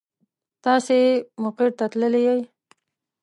تاسې 0.63 0.97
مقر 1.43 1.69
ته 1.77 1.85
تللي 1.91 2.21
يئ. 2.27 2.41